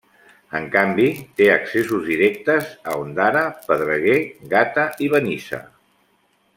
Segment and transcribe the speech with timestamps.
[0.59, 1.05] En canvi,
[1.41, 4.19] té accessos directes a Ondara, Pedreguer,
[4.57, 5.65] Gata i Benissa.